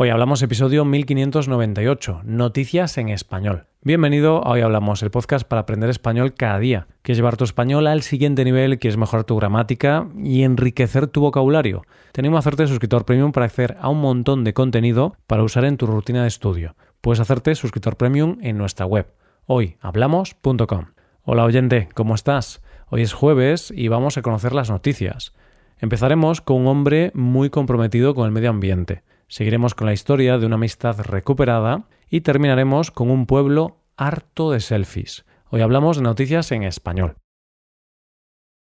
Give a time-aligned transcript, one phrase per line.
[0.00, 3.66] Hoy hablamos episodio 1598, Noticias en Español.
[3.82, 6.86] Bienvenido a Hoy Hablamos, el podcast para aprender español cada día.
[7.02, 11.82] Quieres llevar tu español al siguiente nivel, quieres mejorar tu gramática y enriquecer tu vocabulario.
[12.12, 15.76] Tenemos a hacerte suscriptor premium para acceder a un montón de contenido para usar en
[15.76, 16.76] tu rutina de estudio.
[17.00, 19.12] Puedes hacerte suscriptor premium en nuestra web,
[19.46, 20.84] hoyhablamos.com.
[21.24, 22.62] Hola oyente, ¿cómo estás?
[22.88, 25.34] Hoy es jueves y vamos a conocer las noticias.
[25.80, 29.02] Empezaremos con un hombre muy comprometido con el medio ambiente.
[29.28, 34.60] Seguiremos con la historia de una amistad recuperada y terminaremos con un pueblo harto de
[34.60, 35.26] selfies.
[35.50, 37.16] Hoy hablamos de noticias en español.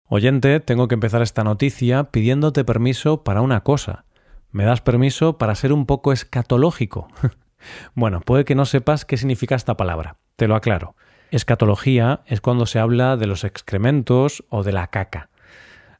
[0.07, 4.05] Oyente, tengo que empezar esta noticia pidiéndote permiso para una cosa.
[4.51, 7.09] ¿Me das permiso para ser un poco escatológico?
[7.95, 10.19] bueno, puede que no sepas qué significa esta palabra.
[10.37, 10.95] Te lo aclaro.
[11.31, 15.31] Escatología es cuando se habla de los excrementos o de la caca.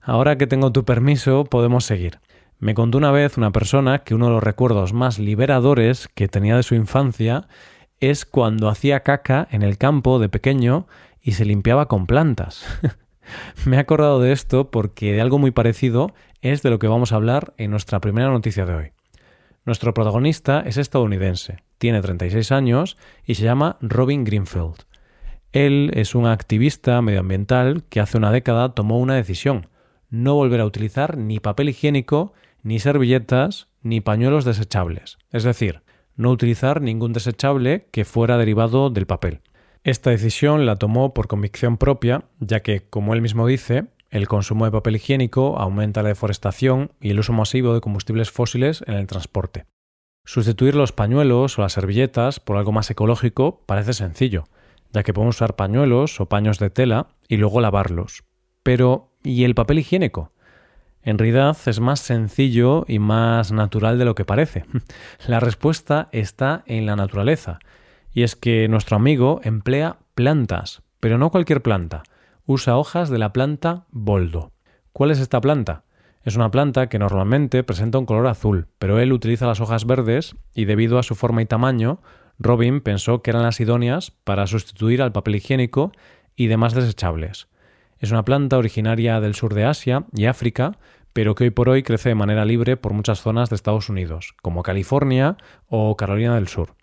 [0.03, 2.21] Ahora que tengo tu permiso, podemos seguir.
[2.61, 6.57] Me contó una vez una persona que uno de los recuerdos más liberadores que tenía
[6.57, 7.49] de su infancia
[8.01, 10.87] es cuando hacía caca en el campo de pequeño
[11.23, 12.67] y se limpiaba con plantas.
[13.65, 16.13] Me he acordado de esto porque de algo muy parecido
[16.43, 18.93] es de lo que vamos a hablar en nuestra primera noticia de hoy.
[19.65, 24.85] Nuestro protagonista es estadounidense, tiene 36 años y se llama Robin Greenfield.
[25.53, 29.69] Él es un activista medioambiental que hace una década tomó una decisión,
[30.11, 35.83] no volver a utilizar ni papel higiénico ni servilletas, ni pañuelos desechables, es decir,
[36.17, 39.41] no utilizar ningún desechable que fuera derivado del papel.
[39.85, 44.65] Esta decisión la tomó por convicción propia, ya que, como él mismo dice, el consumo
[44.65, 49.07] de papel higiénico aumenta la deforestación y el uso masivo de combustibles fósiles en el
[49.07, 49.65] transporte.
[50.27, 54.45] Sustituir los pañuelos o las servilletas por algo más ecológico parece sencillo,
[54.93, 58.25] ya que podemos usar pañuelos o paños de tela y luego lavarlos.
[58.63, 60.33] Pero, ¿y el papel higiénico?
[61.03, 64.65] En realidad es más sencillo y más natural de lo que parece.
[65.27, 67.59] La respuesta está en la naturaleza,
[68.13, 72.03] y es que nuestro amigo emplea plantas, pero no cualquier planta,
[72.47, 74.53] usa hojas de la planta boldo.
[74.93, 75.85] ¿Cuál es esta planta?
[76.23, 80.37] Es una planta que normalmente presenta un color azul, pero él utiliza las hojas verdes
[80.55, 82.03] y debido a su forma y tamaño,
[82.39, 85.93] Robin pensó que eran las idóneas para sustituir al papel higiénico
[86.37, 87.50] y demás desechables.
[88.01, 90.79] Es una planta originaria del sur de Asia y África,
[91.13, 94.35] pero que hoy por hoy crece de manera libre por muchas zonas de Estados Unidos,
[94.41, 95.37] como California
[95.69, 96.75] o Carolina del Sur.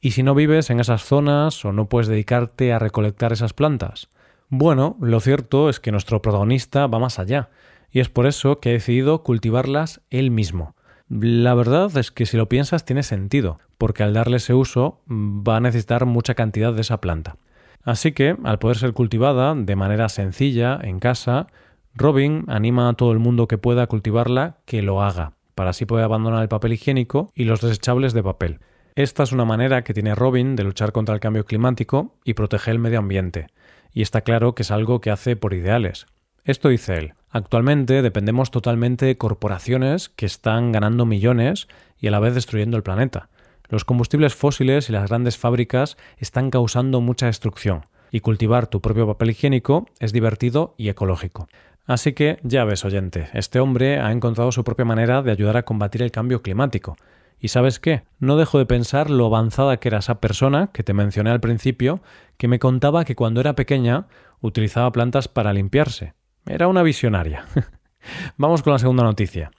[0.00, 4.08] ¿Y si no vives en esas zonas o no puedes dedicarte a recolectar esas plantas?
[4.48, 7.50] Bueno, lo cierto es que nuestro protagonista va más allá,
[7.92, 10.74] y es por eso que ha decidido cultivarlas él mismo.
[11.08, 15.58] La verdad es que si lo piensas tiene sentido, porque al darle ese uso va
[15.58, 17.36] a necesitar mucha cantidad de esa planta.
[17.84, 21.46] Así que, al poder ser cultivada de manera sencilla, en casa,
[21.94, 26.04] Robin anima a todo el mundo que pueda cultivarla que lo haga, para así poder
[26.04, 28.60] abandonar el papel higiénico y los desechables de papel.
[28.94, 32.72] Esta es una manera que tiene Robin de luchar contra el cambio climático y proteger
[32.72, 33.46] el medio ambiente,
[33.92, 36.06] y está claro que es algo que hace por ideales.
[36.44, 37.14] Esto dice él.
[37.30, 42.82] Actualmente dependemos totalmente de corporaciones que están ganando millones y a la vez destruyendo el
[42.82, 43.29] planeta.
[43.70, 49.06] Los combustibles fósiles y las grandes fábricas están causando mucha destrucción, y cultivar tu propio
[49.06, 51.48] papel higiénico es divertido y ecológico.
[51.86, 55.64] Así que ya ves, oyente, este hombre ha encontrado su propia manera de ayudar a
[55.64, 56.96] combatir el cambio climático.
[57.40, 60.92] Y sabes qué, no dejo de pensar lo avanzada que era esa persona que te
[60.92, 62.00] mencioné al principio,
[62.36, 64.06] que me contaba que cuando era pequeña
[64.40, 66.14] utilizaba plantas para limpiarse.
[66.44, 67.44] Era una visionaria.
[68.36, 69.50] Vamos con la segunda noticia.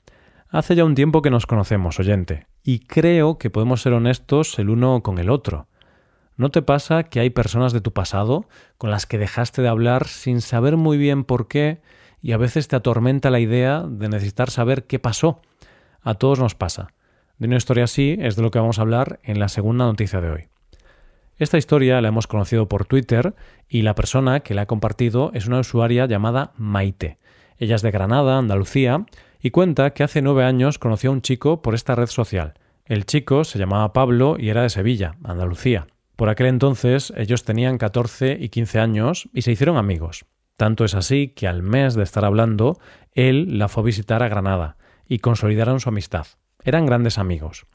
[0.54, 4.70] Hace ya un tiempo que nos conocemos, oyente, y creo que podemos ser honestos el
[4.70, 5.68] uno con el otro.
[6.36, 10.10] ¿No te pasa que hay personas de tu pasado con las que dejaste de hablar
[10.10, 11.80] sin saber muy bien por qué
[12.22, 15.42] y a veces te atormenta la idea de necesitar saber qué pasó?
[16.02, 16.90] A todos nos pasa.
[17.38, 20.20] De una historia así es de lo que vamos a hablar en la segunda noticia
[20.20, 20.48] de hoy.
[21.38, 23.36] Esta historia la hemos conocido por Twitter
[23.70, 27.20] y la persona que la ha compartido es una usuaria llamada Maite.
[27.58, 29.06] Ella es de Granada, Andalucía,
[29.42, 32.54] y cuenta que hace nueve años conoció a un chico por esta red social.
[32.86, 35.88] El chico se llamaba Pablo y era de Sevilla, Andalucía.
[36.16, 40.26] Por aquel entonces ellos tenían 14 y 15 años y se hicieron amigos.
[40.58, 42.80] Tanto es así que al mes de estar hablando,
[43.14, 44.78] él la fue a visitar a Granada
[45.08, 46.28] y consolidaron su amistad.
[46.64, 47.66] Eran grandes amigos.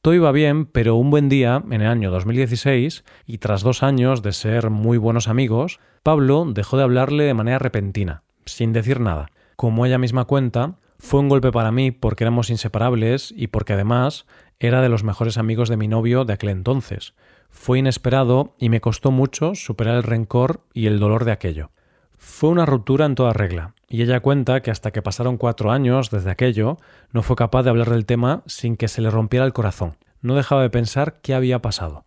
[0.00, 4.22] Todo iba bien, pero un buen día, en el año 2016, y tras dos años
[4.22, 9.30] de ser muy buenos amigos, Pablo dejó de hablarle de manera repentina, sin decir nada.
[9.54, 14.24] Como ella misma cuenta, fue un golpe para mí porque éramos inseparables y porque además
[14.60, 17.12] era de los mejores amigos de mi novio de aquel entonces.
[17.50, 21.70] Fue inesperado y me costó mucho superar el rencor y el dolor de aquello.
[22.16, 26.08] Fue una ruptura en toda regla, y ella cuenta que hasta que pasaron cuatro años
[26.10, 26.78] desde aquello,
[27.10, 29.96] no fue capaz de hablar del tema sin que se le rompiera el corazón.
[30.22, 32.06] No dejaba de pensar qué había pasado.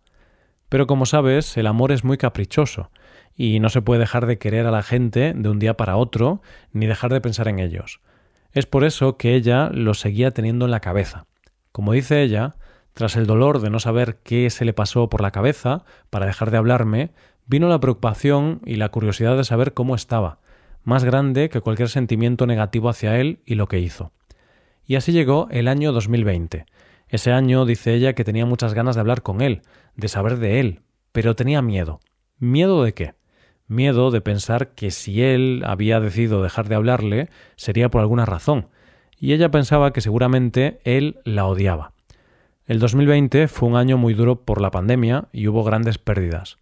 [0.70, 2.90] Pero como sabes, el amor es muy caprichoso,
[3.36, 6.40] y no se puede dejar de querer a la gente de un día para otro,
[6.72, 8.00] ni dejar de pensar en ellos.
[8.56, 11.26] Es por eso que ella lo seguía teniendo en la cabeza.
[11.72, 12.56] Como dice ella,
[12.94, 16.50] tras el dolor de no saber qué se le pasó por la cabeza para dejar
[16.50, 17.10] de hablarme,
[17.44, 20.38] vino la preocupación y la curiosidad de saber cómo estaba,
[20.84, 24.12] más grande que cualquier sentimiento negativo hacia él y lo que hizo.
[24.86, 26.64] Y así llegó el año 2020.
[27.10, 29.60] Ese año dice ella que tenía muchas ganas de hablar con él,
[29.96, 30.80] de saber de él,
[31.12, 32.00] pero tenía miedo.
[32.38, 33.12] ¿Miedo de qué?
[33.68, 38.68] Miedo de pensar que si él había decidido dejar de hablarle sería por alguna razón,
[39.18, 41.92] y ella pensaba que seguramente él la odiaba.
[42.66, 46.58] El 2020 fue un año muy duro por la pandemia y hubo grandes pérdidas.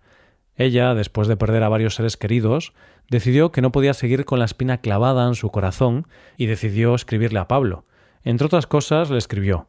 [0.57, 2.73] Ella, después de perder a varios seres queridos,
[3.11, 6.07] decidió que no podía seguir con la espina clavada en su corazón
[6.37, 7.85] y decidió escribirle a Pablo.
[8.23, 9.69] Entre otras cosas, le escribió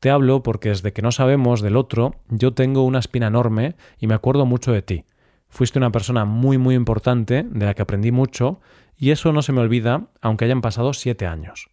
[0.00, 4.06] Te hablo porque desde que no sabemos del otro, yo tengo una espina enorme y
[4.06, 5.04] me acuerdo mucho de ti.
[5.48, 8.60] Fuiste una persona muy muy importante, de la que aprendí mucho,
[8.96, 11.68] y eso no se me olvida, aunque hayan pasado siete años.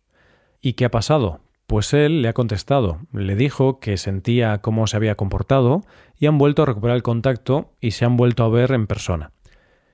[0.62, 1.42] ¿Y qué ha pasado?
[1.68, 5.82] Pues él le ha contestado, le dijo que sentía cómo se había comportado
[6.18, 9.32] y han vuelto a recuperar el contacto y se han vuelto a ver en persona.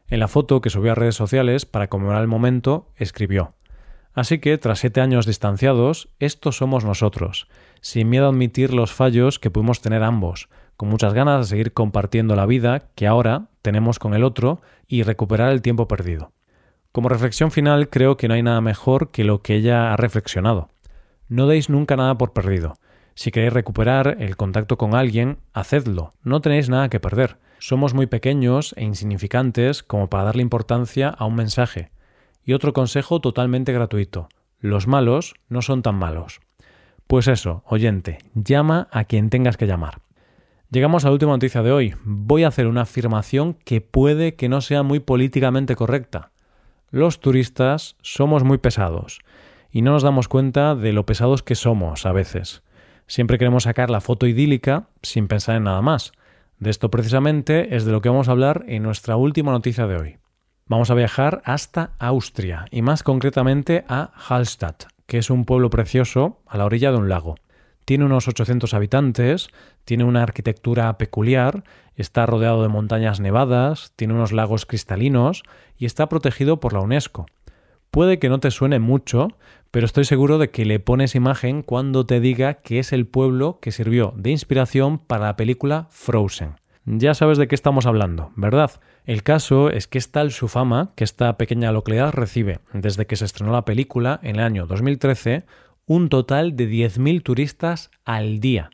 [0.08, 3.54] En la foto que subió a redes sociales para conmemorar el momento, escribió
[4.14, 7.48] Así que, tras siete años distanciados, estos somos nosotros,
[7.80, 10.50] sin miedo a admitir los fallos que pudimos tener ambos,
[10.80, 15.04] con muchas ganas de seguir compartiendo la vida que ahora tenemos con el otro y
[15.04, 16.32] recuperar el tiempo perdido.
[16.94, 20.70] Como reflexión final, creo que no hay nada mejor que lo que ella ha reflexionado.
[21.28, 22.76] No deis nunca nada por perdido.
[23.14, 27.40] Si queréis recuperar el contacto con alguien, hacedlo, no tenéis nada que perder.
[27.58, 31.92] Somos muy pequeños e insignificantes como para darle importancia a un mensaje.
[32.46, 34.30] Y otro consejo totalmente gratuito.
[34.60, 36.40] Los malos no son tan malos.
[37.06, 40.00] Pues eso, oyente, llama a quien tengas que llamar.
[40.72, 41.96] Llegamos a la última noticia de hoy.
[42.04, 46.30] Voy a hacer una afirmación que puede que no sea muy políticamente correcta.
[46.92, 49.20] Los turistas somos muy pesados
[49.72, 52.62] y no nos damos cuenta de lo pesados que somos a veces.
[53.08, 56.12] Siempre queremos sacar la foto idílica sin pensar en nada más.
[56.60, 59.96] De esto precisamente es de lo que vamos a hablar en nuestra última noticia de
[59.96, 60.18] hoy.
[60.68, 66.44] Vamos a viajar hasta Austria y más concretamente a Hallstatt, que es un pueblo precioso
[66.46, 67.38] a la orilla de un lago.
[67.90, 69.50] Tiene unos 800 habitantes,
[69.90, 71.64] tiene una arquitectura peculiar,
[71.96, 75.42] está rodeado de montañas nevadas, tiene unos lagos cristalinos
[75.80, 77.26] y está protegido por la UNESCO.
[77.90, 79.30] Puede que no te suene mucho,
[79.72, 83.58] pero estoy seguro de que le pones imagen cuando te diga que es el pueblo
[83.64, 86.58] que sirvió de inspiración para la película Frozen.
[86.86, 88.70] Ya sabes de qué estamos hablando, ¿verdad?
[89.06, 93.16] El caso es que es tal su fama que esta pequeña localidad recibe, desde que
[93.16, 95.46] se estrenó la película en el año 2013,
[95.88, 98.70] un total de 10.000 turistas al día.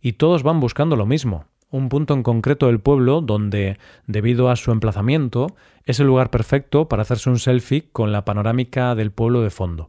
[0.00, 4.56] Y todos van buscando lo mismo, un punto en concreto del pueblo donde, debido a
[4.56, 5.54] su emplazamiento,
[5.84, 9.88] es el lugar perfecto para hacerse un selfie con la panorámica del pueblo de fondo.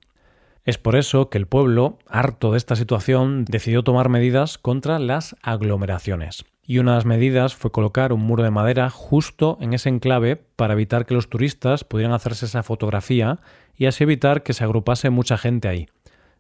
[0.64, 5.36] Es por eso que el pueblo, harto de esta situación, decidió tomar medidas contra las
[5.42, 6.46] aglomeraciones.
[6.64, 10.36] Y una de las medidas fue colocar un muro de madera justo en ese enclave
[10.36, 13.40] para evitar que los turistas pudieran hacerse esa fotografía
[13.76, 15.88] y así evitar que se agrupase mucha gente ahí.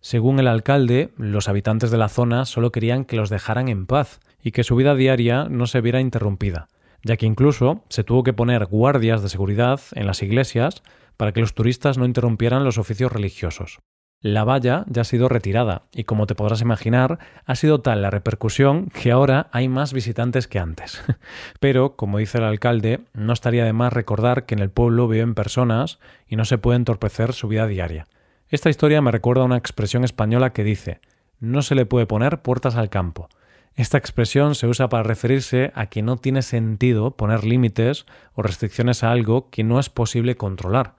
[0.01, 4.19] Según el alcalde, los habitantes de la zona solo querían que los dejaran en paz
[4.41, 6.69] y que su vida diaria no se viera interrumpida,
[7.03, 10.81] ya que incluso se tuvo que poner guardias de seguridad en las iglesias
[11.17, 13.79] para que los turistas no interrumpieran los oficios religiosos.
[14.21, 18.09] La valla ya ha sido retirada y como te podrás imaginar, ha sido tal la
[18.09, 21.03] repercusión que ahora hay más visitantes que antes.
[21.59, 25.35] Pero, como dice el alcalde, no estaría de más recordar que en el pueblo viven
[25.35, 28.07] personas y no se puede entorpecer su vida diaria.
[28.51, 30.99] Esta historia me recuerda a una expresión española que dice
[31.39, 33.29] no se le puede poner puertas al campo.
[33.75, 38.05] Esta expresión se usa para referirse a que no tiene sentido poner límites
[38.35, 40.97] o restricciones a algo que no es posible controlar.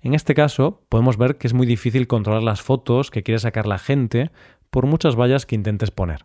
[0.00, 3.66] En este caso, podemos ver que es muy difícil controlar las fotos que quiere sacar
[3.66, 4.30] la gente
[4.70, 6.24] por muchas vallas que intentes poner.